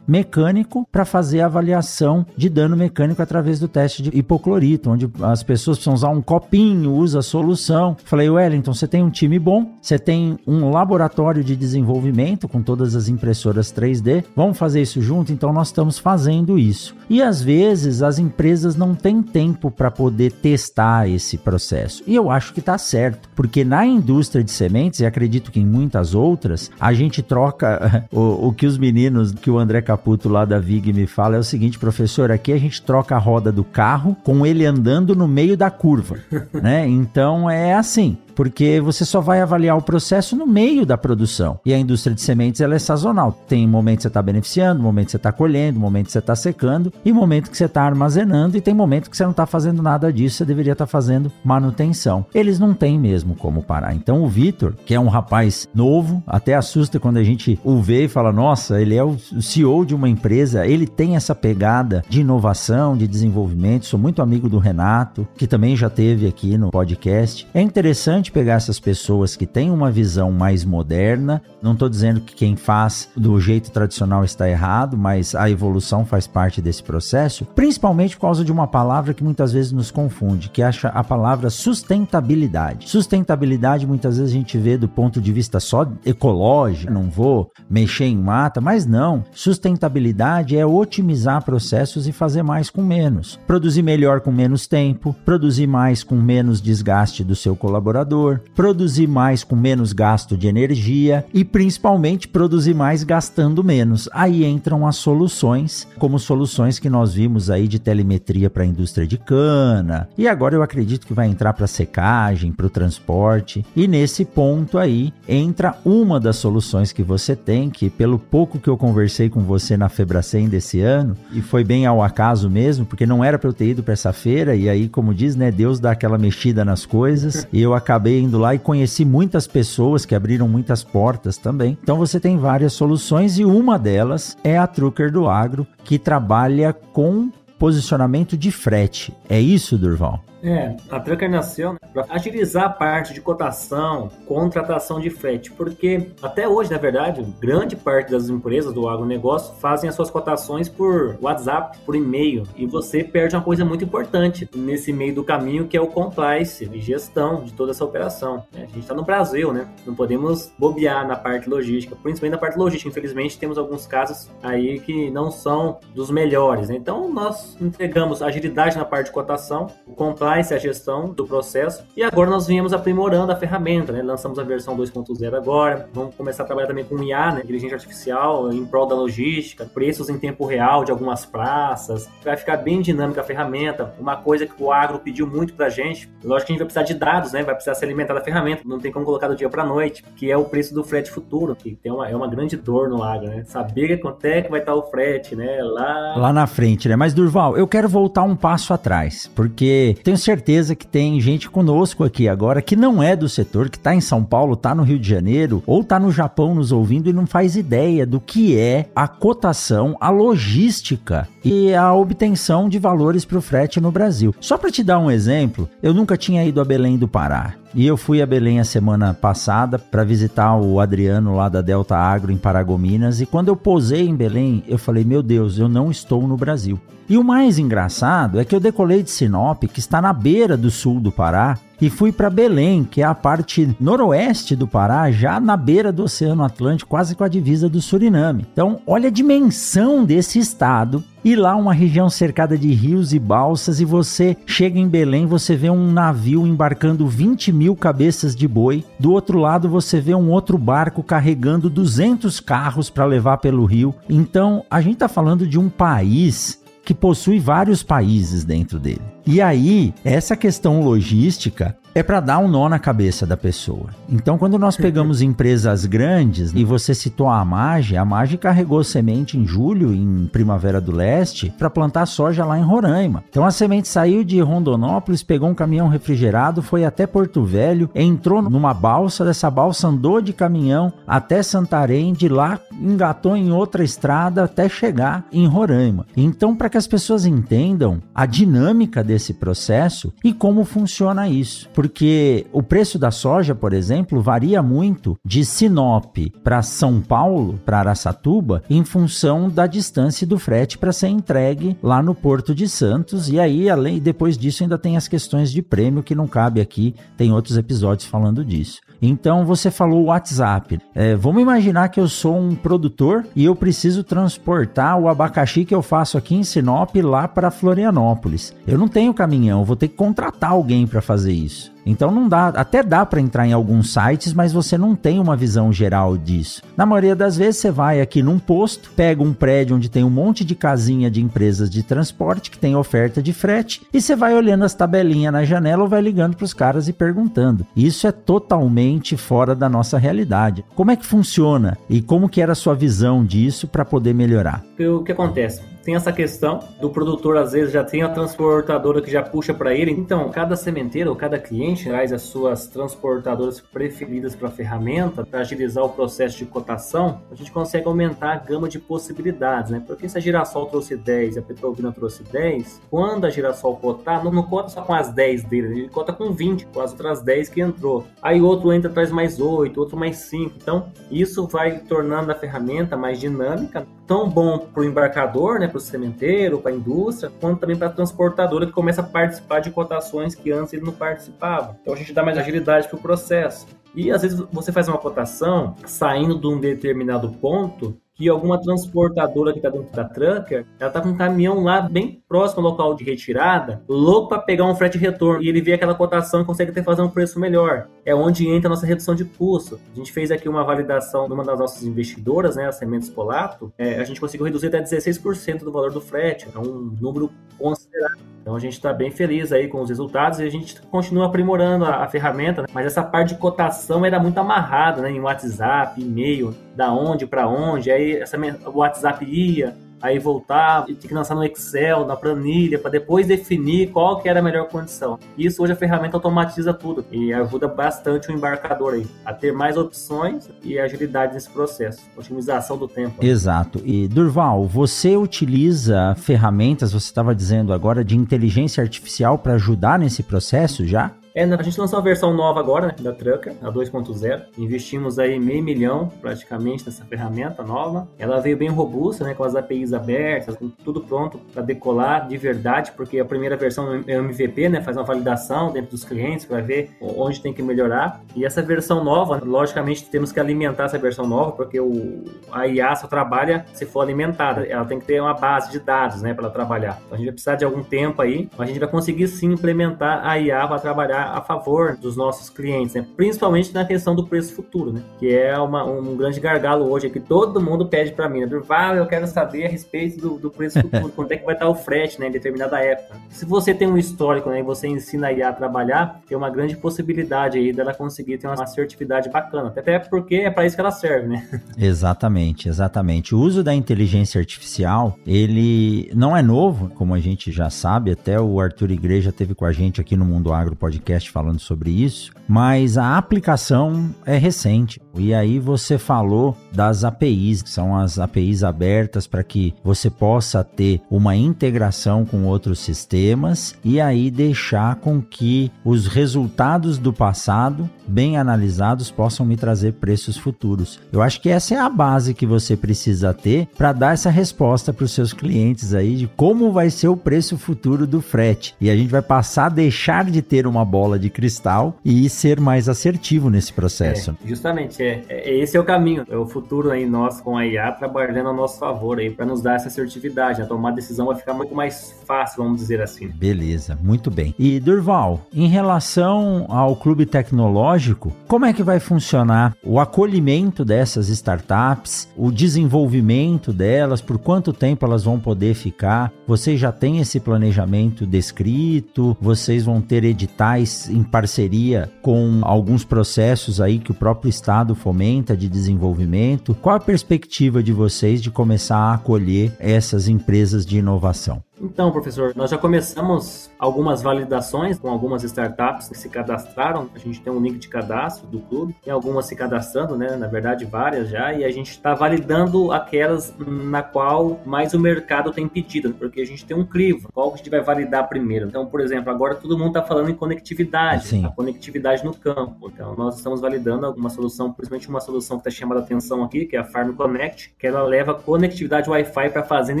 [0.06, 5.42] mecânico, para fazer a avaliação de dano mecânico através do teste de hipoclorito, onde as
[5.42, 7.96] pessoas precisam usar um copinho, usa a solução.
[8.04, 12.94] Falei, Wellington, você tem um time bom, você tem um laboratório de desenvolvimento com todas
[12.94, 15.32] as impressoras 3D, vamos fazer isso junto?
[15.32, 16.94] Então, nós estamos fazendo isso.
[17.08, 22.02] E às vezes as empresas não têm tempo para poder testar esse processo.
[22.06, 25.66] E eu acho que está certo, porque na indústria de sementes, e acredito que em
[25.66, 30.44] muitas outras, a gente troca o, o que os meninos, que o André Caputo lá
[30.44, 33.64] da VIG me fala é o seguinte, professor, aqui a gente troca a roda do
[33.64, 36.18] carro com ele andando no meio da curva,
[36.52, 36.86] né?
[36.86, 41.58] Então é assim porque você só vai avaliar o processo no meio da produção.
[41.64, 43.32] E a indústria de sementes ela é sazonal.
[43.48, 46.36] Tem momento que você está beneficiando, momento que você está colhendo, momento que você está
[46.36, 49.82] secando e momento que você está armazenando e tem momento que você não está fazendo
[49.82, 52.24] nada disso, você deveria estar tá fazendo manutenção.
[52.34, 53.94] Eles não têm mesmo como parar.
[53.94, 58.04] Então o Vitor, que é um rapaz novo, até assusta quando a gente o vê
[58.04, 62.20] e fala: "Nossa, ele é o CEO de uma empresa, ele tem essa pegada de
[62.20, 63.86] inovação, de desenvolvimento.
[63.86, 67.46] Sou muito amigo do Renato, que também já teve aqui no podcast.
[67.54, 71.42] É interessante importante pegar essas pessoas que têm uma visão mais moderna.
[71.60, 76.26] Não estou dizendo que quem faz do jeito tradicional está errado, mas a evolução faz
[76.26, 80.62] parte desse processo, principalmente por causa de uma palavra que muitas vezes nos confunde, que
[80.62, 82.88] é a palavra sustentabilidade.
[82.88, 88.04] Sustentabilidade muitas vezes a gente vê do ponto de vista só ecológico, não vou mexer
[88.04, 89.24] em mata, mas não.
[89.32, 93.38] Sustentabilidade é otimizar processos e fazer mais com menos.
[93.46, 98.11] Produzir melhor com menos tempo, produzir mais com menos desgaste do seu colaborador
[98.54, 104.08] produzir mais com menos gasto de energia e principalmente produzir mais gastando menos.
[104.12, 109.06] Aí entram as soluções, como soluções que nós vimos aí de telemetria para a indústria
[109.06, 110.08] de cana.
[110.16, 113.64] E agora eu acredito que vai entrar para secagem, para o transporte.
[113.74, 118.68] E nesse ponto aí entra uma das soluções que você tem, que pelo pouco que
[118.68, 123.06] eu conversei com você na Febracem desse ano, e foi bem ao acaso mesmo, porque
[123.06, 125.78] não era para eu ter ido para essa feira, e aí, como diz, né, Deus
[125.78, 130.04] dá aquela mexida nas coisas, e eu acabei acabei indo lá e conheci muitas pessoas
[130.04, 131.78] que abriram muitas portas também.
[131.80, 136.72] Então você tem várias soluções e uma delas é a Trucker do Agro, que trabalha
[136.72, 139.14] com posicionamento de frete.
[139.28, 140.20] É isso, Durval?
[140.42, 146.10] É, a Trucker nasceu né, para agilizar a parte de cotação, contratação de frete, porque
[146.20, 151.16] até hoje, na verdade, grande parte das empresas do agronegócio fazem as suas cotações por
[151.20, 155.76] WhatsApp, por e-mail, e você perde uma coisa muito importante nesse meio do caminho que
[155.76, 158.44] é o compliance e gestão de toda essa operação.
[158.52, 158.62] Né?
[158.62, 159.68] A gente está no Brasil, né?
[159.86, 162.88] Não podemos bobear na parte logística, principalmente na parte logística.
[162.88, 166.68] Infelizmente, temos alguns casos aí que não são dos melhores.
[166.68, 166.76] Né?
[166.76, 171.84] Então, nós entregamos agilidade na parte de cotação, o compliance compliance, a gestão do processo.
[171.96, 174.02] E agora nós viemos aprimorando a ferramenta, né?
[174.02, 175.88] Lançamos a versão 2.0 agora.
[175.92, 177.40] Vamos começar a trabalhar também com IA, né?
[177.44, 182.08] Inteligência artificial, em prol da logística, preços em tempo real de algumas praças.
[182.24, 183.94] Vai ficar bem dinâmica a ferramenta.
[183.98, 186.82] Uma coisa que o agro pediu muito pra gente, lógico que a gente vai precisar
[186.82, 187.42] de dados, né?
[187.42, 188.62] Vai precisar se alimentar da ferramenta.
[188.64, 191.54] Não tem como colocar do dia pra noite, que é o preço do frete futuro,
[191.54, 193.44] que tem uma, é uma grande dor no agro, né?
[193.44, 195.62] Saber quanto é que vai estar o frete, né?
[195.62, 196.14] Lá...
[196.16, 196.96] Lá na frente, né?
[196.96, 202.04] Mas, Durval, eu quero voltar um passo atrás, porque tenho certeza que tem gente conosco
[202.04, 204.98] aqui agora que não é do setor, que está em São Paulo, está no Rio
[204.98, 208.88] de Janeiro ou está no Japão nos ouvindo e não faz ideia do que é
[208.94, 214.34] a cotação, a logística e a obtenção de valores para o frete no Brasil.
[214.40, 217.54] Só para te dar um exemplo, eu nunca tinha ido a Belém do Pará.
[217.74, 221.96] E eu fui a Belém a semana passada para visitar o Adriano lá da Delta
[221.96, 223.20] Agro em Paragominas.
[223.20, 226.78] E quando eu posei em Belém, eu falei: Meu Deus, eu não estou no Brasil.
[227.08, 230.70] E o mais engraçado é que eu decolei de Sinop, que está na beira do
[230.70, 235.40] sul do Pará, e fui para Belém, que é a parte noroeste do Pará, já
[235.40, 238.46] na beira do Oceano Atlântico, quase com a divisa do Suriname.
[238.52, 241.02] Então, olha a dimensão desse estado.
[241.24, 245.56] E lá uma região cercada de rios e balsas e você chega em Belém, você
[245.56, 248.84] vê um navio embarcando 20 mil cabeças de boi.
[248.98, 253.92] Do outro lado você vê um outro barco carregando 200 carros para levar pelo rio.
[254.08, 259.02] Então a gente está falando de um país que possui vários países dentro dele.
[259.26, 263.90] E aí, essa questão logística é para dar um nó na cabeça da pessoa.
[264.08, 269.38] Então, quando nós pegamos empresas grandes, e você citou a Amage, a Amage carregou semente
[269.38, 273.22] em julho, em Primavera do Leste, para plantar soja lá em Roraima.
[273.28, 278.40] Então, a semente saiu de Rondonópolis, pegou um caminhão refrigerado, foi até Porto Velho, entrou
[278.40, 284.44] numa balsa, dessa balsa andou de caminhão até Santarém, de lá engatou em outra estrada
[284.44, 286.06] até chegar em Roraima.
[286.16, 292.46] Então, para que as pessoas entendam a dinâmica desse processo e como funciona isso, porque
[292.50, 298.62] o preço da soja, por exemplo, varia muito de Sinop para São Paulo, para Araçatuba,
[298.70, 303.28] em função da distância do frete para ser entregue lá no Porto de Santos.
[303.28, 306.94] E aí, além depois disso, ainda tem as questões de prêmio que não cabe aqui,
[307.16, 308.80] tem outros episódios falando disso.
[309.02, 310.78] Então você falou WhatsApp.
[310.94, 315.74] É, vamos imaginar que eu sou um produtor e eu preciso transportar o abacaxi que
[315.74, 318.54] eu faço aqui em Sinop lá para Florianópolis.
[318.64, 321.71] Eu não tenho caminhão, vou ter que contratar alguém para fazer isso.
[321.84, 325.36] Então não dá, até dá para entrar em alguns sites, mas você não tem uma
[325.36, 326.62] visão geral disso.
[326.76, 330.10] Na maioria das vezes você vai aqui num posto, pega um prédio onde tem um
[330.10, 334.34] monte de casinha de empresas de transporte que tem oferta de frete e você vai
[334.34, 337.66] olhando as tabelinhas na janela ou vai ligando para os caras e perguntando.
[337.76, 340.64] Isso é totalmente fora da nossa realidade.
[340.74, 344.64] Como é que funciona e como que era a sua visão disso para poder melhorar?
[344.78, 345.71] O que acontece?
[345.82, 349.74] Tem essa questão do produtor às vezes já tem a transportadora que já puxa para
[349.74, 349.90] ele.
[349.90, 355.40] Então, cada sementeiro ou cada cliente traz as suas transportadoras preferidas para a ferramenta para
[355.40, 357.20] agilizar o processo de cotação.
[357.30, 359.82] A gente consegue aumentar a gama de possibilidades, né?
[359.86, 364.22] Porque se a Girassol trouxe 10 e a Petrobina trouxe 10, quando a Girassol cotar,
[364.24, 367.22] não, não cota só com as 10 dele, ele cota com 20, com as outras
[367.22, 368.06] 10 que entrou.
[368.22, 370.54] Aí outro entra traz mais 8, outro mais 5.
[370.56, 375.68] Então, isso vai tornando a ferramenta mais dinâmica, tão bom para o embarcador, né?
[375.72, 379.60] Para o sementeiro, para a indústria, quanto também para a transportadora que começa a participar
[379.60, 381.78] de cotações que antes ele não participava.
[381.80, 383.66] Então a gente dá mais agilidade para o processo.
[383.94, 389.52] E às vezes você faz uma cotação saindo de um determinado ponto que alguma transportadora
[389.52, 392.94] que está dentro da Trucker, ela tá com um caminhão lá bem próximo ao local
[392.94, 396.70] de retirada, louco para pegar um frete retorno, e ele vê aquela cotação e consegue
[396.70, 397.88] até fazer um preço melhor.
[398.04, 399.80] É onde entra a nossa redução de custo.
[399.92, 403.72] A gente fez aqui uma validação de uma das nossas investidoras, né, a Sementes Polato,
[403.78, 408.32] é, a gente conseguiu reduzir até 16% do valor do frete, é um número considerável.
[408.42, 411.84] Então a gente está bem feliz aí com os resultados e a gente continua aprimorando
[411.84, 412.68] a, a ferramenta, né?
[412.72, 415.10] mas essa parte de cotação era muito amarrada né?
[415.12, 420.96] em WhatsApp, e-mail, da onde para onde, aí essa, o WhatsApp ia, aí voltar, tinha
[420.96, 425.18] que lançar no Excel, na planilha, para depois definir qual que era a melhor condição.
[425.38, 429.76] Isso hoje a ferramenta automatiza tudo e ajuda bastante o embarcador aí a ter mais
[429.76, 433.24] opções e agilidade nesse processo, otimização do tempo.
[433.24, 433.80] Exato.
[433.84, 440.24] E Durval, você utiliza ferramentas, você estava dizendo agora, de inteligência artificial para ajudar nesse
[440.24, 441.12] processo já?
[441.34, 444.42] É, a gente lançou uma versão nova agora, né, da Trucker, a 2.0.
[444.58, 448.06] Investimos aí meio milhão praticamente nessa ferramenta nova.
[448.18, 452.36] Ela veio bem robusta, né, com as APIs abertas, com tudo pronto para decolar de
[452.36, 456.60] verdade, porque a primeira versão é MVP, né, faz uma validação dentro dos clientes para
[456.60, 458.20] ver onde tem que melhorar.
[458.36, 462.94] E essa versão nova, logicamente temos que alimentar essa versão nova, porque o a IA
[462.94, 464.66] só trabalha se for alimentada.
[464.66, 467.00] Ela tem que ter uma base de dados, né, para trabalhar.
[467.06, 469.52] Então a gente vai precisar de algum tempo aí, mas a gente vai conseguir sim
[469.52, 473.06] implementar a IA para trabalhar a favor dos nossos clientes, né?
[473.16, 475.02] principalmente na questão do preço futuro, né?
[475.18, 478.40] que é uma, um grande gargalo hoje que todo mundo pede para mim.
[478.40, 478.46] Né?
[478.46, 481.68] Durval, eu quero saber a respeito do, do preço futuro, quanto é que vai estar
[481.68, 483.16] o frete né, em determinada época.
[483.30, 486.50] Se você tem um histórico né, e você ensina a IA a trabalhar, tem uma
[486.50, 490.80] grande possibilidade aí dela conseguir ter uma assertividade bacana, até porque é para isso que
[490.80, 491.48] ela serve, né?
[491.78, 493.34] Exatamente, exatamente.
[493.34, 498.40] O uso da inteligência artificial, ele não é novo, como a gente já sabe, até
[498.40, 501.90] o Arthur Igreja teve com a gente aqui no Mundo Agro Podcast podcast falando sobre
[501.90, 505.00] isso, mas a aplicação é recente.
[505.14, 510.64] E aí você falou das APIs, que são as APIs abertas para que você possa
[510.64, 517.88] ter uma integração com outros sistemas e aí deixar com que os resultados do passado,
[518.08, 520.98] bem analisados, possam me trazer preços futuros.
[521.12, 524.92] Eu acho que essa é a base que você precisa ter para dar essa resposta
[524.92, 528.74] para os seus clientes aí de como vai ser o preço futuro do frete.
[528.80, 532.60] E a gente vai passar a deixar de ter uma bola de cristal e ser
[532.60, 534.36] mais assertivo nesse processo.
[534.44, 537.66] É, justamente, é, é, esse é o caminho, é o futuro aí nosso com a
[537.66, 541.36] IA trabalhando a nosso favor aí para nos dar essa assertividade, a tomar decisão vai
[541.36, 543.28] ficar muito mais fácil, vamos dizer assim.
[543.28, 544.54] Beleza, muito bem.
[544.58, 551.28] E Durval, em relação ao clube tecnológico, como é que vai funcionar o acolhimento dessas
[551.28, 556.32] startups, o desenvolvimento delas, por quanto tempo elas vão poder ficar?
[556.46, 559.36] Vocês já têm esse planejamento descrito?
[559.40, 565.56] Vocês vão ter editais em parceria com alguns processos aí que o próprio Estado fomenta
[565.56, 566.74] de desenvolvimento.
[566.74, 571.62] Qual a perspectiva de vocês de começar a acolher essas empresas de inovação?
[571.82, 577.10] Então, professor, nós já começamos algumas validações com algumas startups que se cadastraram.
[577.12, 580.36] A gente tem um link de cadastro do clube, tem algumas se cadastrando, né?
[580.36, 585.50] Na verdade, várias já, e a gente está validando aquelas na qual mais o mercado
[585.50, 588.68] tem pedido, porque a gente tem um crivo, qual a gente vai validar primeiro.
[588.68, 591.44] Então, por exemplo, agora todo mundo está falando em conectividade, Sim.
[591.44, 592.92] a conectividade no campo.
[592.94, 596.64] Então, nós estamos validando alguma solução, principalmente uma solução que está chamando a atenção aqui,
[596.64, 600.00] que é a Farm Connect, que ela leva conectividade Wi-Fi para a fazenda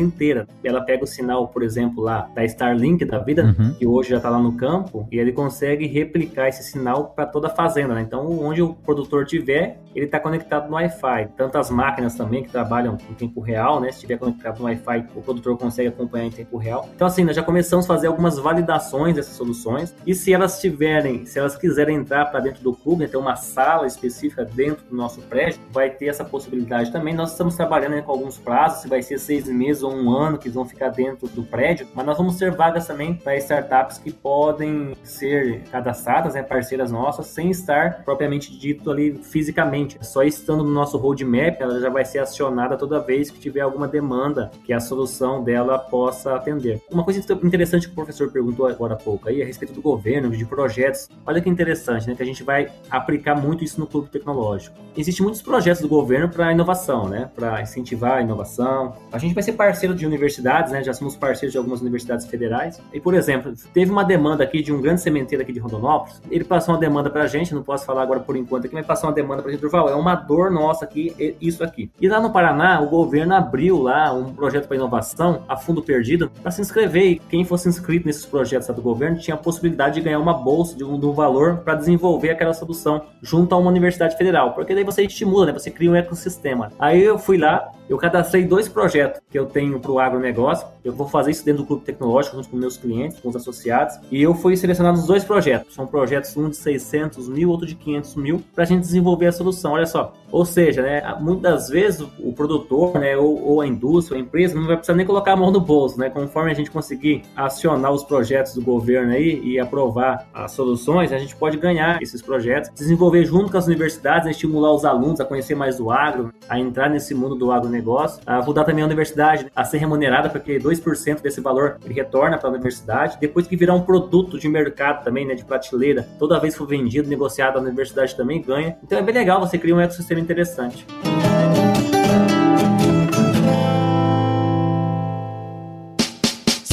[0.00, 0.46] inteira.
[0.62, 3.74] Ela pega o sinal, por exemplo, exemplo, lá da Starlink da vida, uhum.
[3.74, 7.48] que hoje já está lá no campo, e ele consegue replicar esse sinal para toda
[7.48, 7.94] a fazenda.
[7.94, 8.02] Né?
[8.02, 11.28] Então, onde o produtor tiver, ele está conectado no Wi-Fi.
[11.36, 13.90] Tantas máquinas também que trabalham em tempo real, né?
[13.90, 16.88] Se estiver conectado no Wi-Fi, o produtor consegue acompanhar em tempo real.
[16.94, 19.94] Então, assim, nós já começamos a fazer algumas validações dessas soluções.
[20.06, 23.36] E se elas tiverem, se elas quiserem entrar para dentro do clube, né, ter uma
[23.36, 27.14] sala específica dentro do nosso prédio, vai ter essa possibilidade também.
[27.14, 30.38] Nós estamos trabalhando né, com alguns prazos, se vai ser seis meses ou um ano
[30.38, 31.61] que vão ficar dentro do prédio,
[31.94, 37.26] mas nós vamos ter vagas também para startups que podem ser cadastradas, né, parceiras nossas,
[37.26, 39.98] sem estar propriamente dito ali fisicamente.
[40.00, 43.86] Só estando no nosso roadmap, ela já vai ser acionada toda vez que tiver alguma
[43.86, 46.80] demanda que a solução dela possa atender.
[46.90, 50.30] Uma coisa interessante que o professor perguntou agora há pouco aí a respeito do governo,
[50.30, 51.08] de projetos.
[51.26, 54.76] Olha que interessante, né, que a gente vai aplicar muito isso no clube tecnológico.
[54.96, 58.94] Existem muitos projetos do governo para inovação, né, para incentivar a inovação.
[59.12, 62.80] A gente vai ser parceiro de universidades, né, já somos parceiros de algumas universidades federais.
[62.92, 66.20] E, por exemplo, teve uma demanda aqui de um grande sementeiro aqui de Rondonópolis.
[66.30, 68.86] Ele passou uma demanda para a gente, não posso falar agora por enquanto aqui, mas
[68.86, 71.90] passou uma demanda para a gente, Durval, é uma dor nossa aqui, isso aqui.
[72.00, 76.30] E lá no Paraná, o governo abriu lá um projeto para inovação, a fundo perdido,
[76.42, 77.02] para se inscrever.
[77.02, 80.76] E quem fosse inscrito nesses projetos do governo tinha a possibilidade de ganhar uma bolsa
[80.76, 84.52] de um, de um valor para desenvolver aquela solução junto a uma universidade federal.
[84.52, 85.52] Porque daí você estimula, né?
[85.52, 86.70] Você cria um ecossistema.
[86.78, 90.66] Aí eu fui lá, eu cadastrei dois projetos que eu tenho para o agronegócio.
[90.84, 93.98] Eu vou fazer isso dentro do Clube Tecnológico, junto com meus clientes, com os associados.
[94.10, 95.74] E eu fui selecionado nos dois projetos.
[95.74, 99.32] São projetos, um de 600 mil, outro de 500 mil, para a gente desenvolver a
[99.32, 99.72] solução.
[99.72, 100.14] Olha só.
[100.30, 104.24] Ou seja, né, muitas vezes o, o produtor, né, ou, ou, a indústria, ou a
[104.24, 106.08] empresa, não vai precisar nem colocar a mão no bolso, né?
[106.08, 111.18] Conforme a gente conseguir acionar os projetos do governo aí e aprovar as soluções, a
[111.18, 115.24] gente pode ganhar esses projetos, desenvolver junto com as universidades, né, estimular os alunos a
[115.24, 119.46] conhecer mais do agro, a entrar nesse mundo do agronegócio, a ajudar também a universidade
[119.54, 123.18] a ser remunerada, porque 2% desse valor ele retorna para a universidade.
[123.20, 126.66] Depois que virar um produto de mercado também, né, de prateleira, toda vez que for
[126.66, 128.76] vendido, negociado, a universidade também ganha.
[128.82, 130.86] Então é bem legal você criar um ecossistema interessante.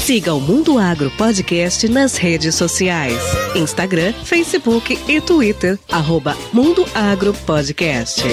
[0.10, 3.22] Siga o Mundo Agro Podcast nas redes sociais:
[3.56, 5.78] Instagram, Facebook e Twitter.
[5.88, 8.24] Arroba Mundo Agro Podcast.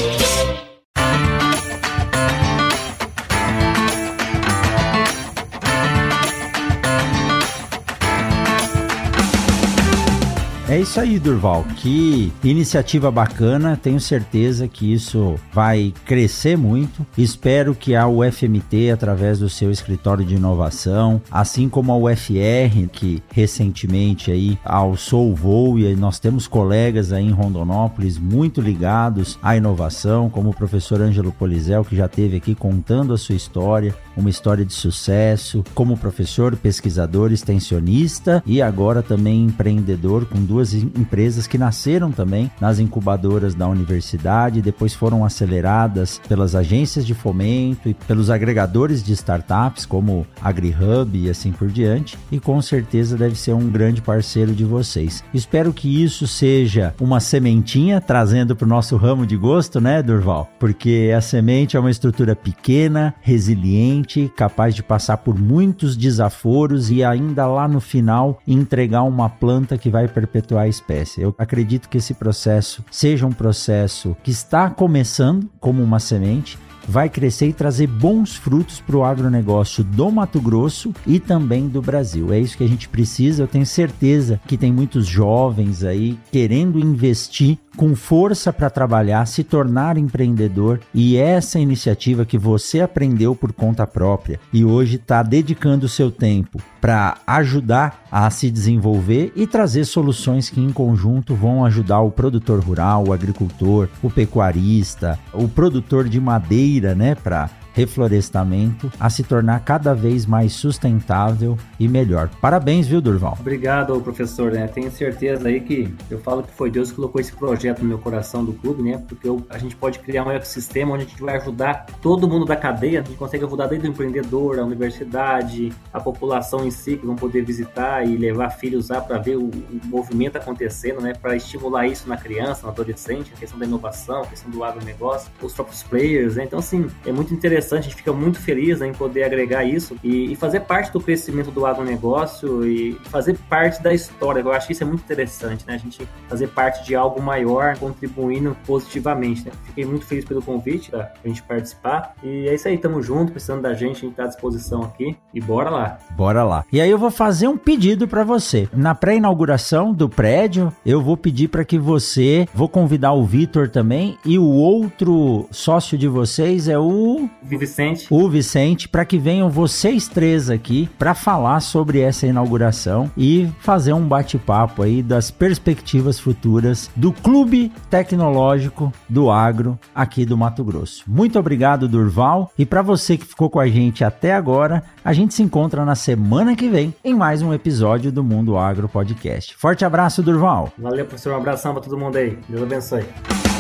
[10.68, 11.64] É isso aí, Durval.
[11.76, 13.78] Que iniciativa bacana.
[13.80, 17.06] Tenho certeza que isso vai crescer muito.
[17.16, 23.22] Espero que a UFMT, através do seu escritório de inovação, assim como a UFR, que
[23.30, 29.56] recentemente aí alçou o voo e nós temos colegas aí em Rondonópolis muito ligados à
[29.56, 34.30] inovação, como o professor Ângelo Polizel, que já teve aqui contando a sua história, uma
[34.30, 41.46] história de sucesso, como professor, pesquisador, extensionista e agora também empreendedor com duas duas empresas
[41.46, 47.94] que nasceram também nas incubadoras da universidade, depois foram aceleradas pelas agências de fomento e
[47.94, 53.52] pelos agregadores de startups como AgriHub e assim por diante, e com certeza deve ser
[53.52, 55.22] um grande parceiro de vocês.
[55.34, 60.48] Espero que isso seja uma sementinha trazendo para o nosso ramo de gosto, né, Durval?
[60.58, 67.04] Porque a semente é uma estrutura pequena, resiliente, capaz de passar por muitos desaforos e
[67.04, 71.20] ainda lá no final entregar uma planta que vai perpetuar perpetuar a espécie.
[71.20, 77.08] Eu acredito que esse processo seja um processo que está começando como uma semente, vai
[77.08, 82.32] crescer e trazer bons frutos para o agronegócio do Mato Grosso e também do Brasil.
[82.32, 83.42] É isso que a gente precisa.
[83.42, 89.44] Eu tenho certeza que tem muitos jovens aí querendo investir com força para trabalhar, se
[89.44, 95.84] tornar empreendedor e essa iniciativa que você aprendeu por conta própria e hoje está dedicando
[95.84, 101.66] o seu tempo para ajudar a se desenvolver e trazer soluções que em conjunto vão
[101.66, 108.90] ajudar o produtor rural, o agricultor, o pecuarista, o produtor de madeira, né, para reflorestamento
[108.98, 112.30] a se tornar cada vez mais sustentável e melhor.
[112.40, 113.36] Parabéns, viu, Durval?
[113.38, 114.50] Obrigado, professor.
[114.50, 114.66] Né?
[114.66, 117.98] Tenho certeza aí que eu falo que foi Deus que colocou esse projeto no meu
[117.98, 119.02] coração do clube, né?
[119.06, 122.46] Porque eu, a gente pode criar um ecossistema onde a gente vai ajudar todo mundo
[122.46, 126.96] da cadeia, a gente consegue ajudar desde o empreendedor, a universidade, a população em si,
[126.96, 131.12] que vão poder visitar e levar filhos lá para ver o, o, movimento acontecendo, né?
[131.12, 135.30] Para estimular isso na criança, no adolescente, a questão da inovação, a questão do agronegócio,
[135.42, 136.44] os próprios players, né?
[136.44, 139.96] Então, assim, é muito interessante, a gente fica muito feliz né, em poder agregar isso
[140.02, 144.40] e, e fazer parte do crescimento do agronegócio e fazer parte da história.
[144.40, 145.74] Eu acho que isso é muito interessante, né?
[145.74, 149.52] A gente fazer parte de algo maior, contribuindo positivamente, né?
[149.64, 152.14] Fiquei muito feliz pelo convite para a gente participar.
[152.22, 155.16] E é isso aí, tamo junto, precisando da gente, a gente tá à disposição aqui.
[155.32, 155.98] E bora lá.
[156.16, 156.64] Bora lá.
[156.72, 158.68] E aí eu vou fazer um pedido para você.
[158.72, 164.18] Na pré-inauguração do prédio, eu vou pedir para que você, vou convidar o Vitor também
[164.24, 167.28] e o outro sócio de vocês é o
[167.58, 168.06] Vicente.
[168.10, 173.92] O Vicente, para que venham vocês três aqui para falar sobre essa inauguração e fazer
[173.92, 181.04] um bate-papo aí das perspectivas futuras do Clube Tecnológico do Agro aqui do Mato Grosso.
[181.06, 185.34] Muito obrigado, Durval, e para você que ficou com a gente até agora, a gente
[185.34, 189.56] se encontra na semana que vem em mais um episódio do Mundo Agro Podcast.
[189.56, 190.72] Forte abraço, Durval.
[190.78, 191.32] Valeu, professor.
[191.32, 192.38] Um abração para todo mundo aí.
[192.48, 193.55] Deus abençoe.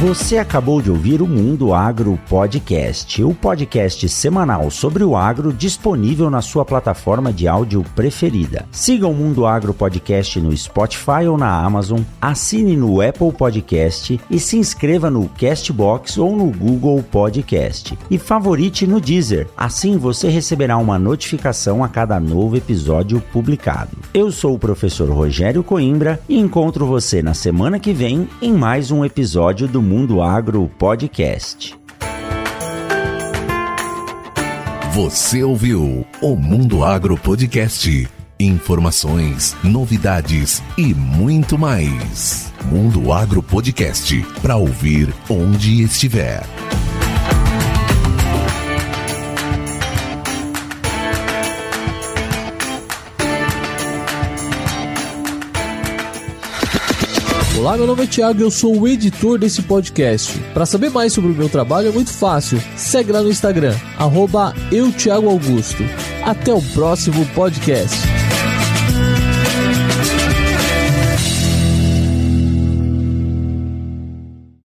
[0.00, 6.30] Você acabou de ouvir o Mundo Agro Podcast, o podcast semanal sobre o agro disponível
[6.30, 8.64] na sua plataforma de áudio preferida.
[8.72, 14.40] Siga o Mundo Agro Podcast no Spotify ou na Amazon, assine no Apple Podcast e
[14.40, 17.98] se inscreva no Castbox ou no Google Podcast.
[18.10, 23.98] E favorite no Deezer, assim você receberá uma notificação a cada novo episódio publicado.
[24.14, 28.90] Eu sou o professor Rogério Coimbra e encontro você na semana que vem em mais
[28.90, 31.76] um episódio do Mundo Agro Podcast.
[34.94, 38.08] Você ouviu o Mundo Agro Podcast.
[38.38, 42.52] Informações, novidades e muito mais.
[42.66, 46.44] Mundo Agro Podcast para ouvir onde estiver.
[57.60, 60.32] Olá, meu nome é Thiago eu sou o editor desse podcast.
[60.54, 62.58] Para saber mais sobre o meu trabalho é muito fácil.
[62.74, 65.82] Segue lá no Instagram, arroba eu, Thiago Augusto.
[66.24, 68.19] Até o próximo podcast.